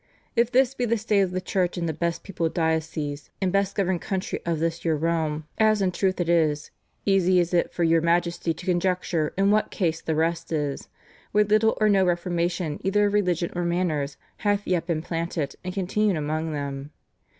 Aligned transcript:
If 0.35 0.49
this 0.51 0.73
be 0.73 0.85
the 0.85 0.97
state 0.97 1.19
of 1.19 1.29
the 1.29 1.39
church 1.39 1.77
in 1.77 1.85
the 1.85 1.93
best 1.93 2.23
peopled 2.23 2.55
diocese, 2.55 3.29
and 3.39 3.51
best 3.51 3.75
governed 3.75 4.01
country 4.01 4.39
of 4.47 4.57
this 4.57 4.83
your 4.83 4.95
realm, 4.97 5.43
as 5.59 5.79
in 5.79 5.91
truth 5.91 6.19
it 6.19 6.27
is, 6.27 6.71
easy 7.05 7.39
is 7.39 7.53
it 7.53 7.71
for 7.71 7.83
your 7.83 8.01
Majesty 8.01 8.51
to 8.51 8.65
conjecture 8.65 9.31
in 9.37 9.51
what 9.51 9.69
case 9.69 10.01
the 10.01 10.15
rest 10.15 10.51
is, 10.51 10.87
where 11.33 11.43
little 11.43 11.77
or 11.79 11.87
no 11.87 12.03
reformation 12.03 12.79
either 12.83 13.05
of 13.05 13.13
religion 13.13 13.51
or 13.55 13.63
manners 13.63 14.17
hath 14.37 14.65
yet 14.65 14.87
been 14.87 15.03
planted 15.03 15.55
and 15.63 15.75
continued 15.75 16.17
among 16.17 16.51
them. 16.51 16.89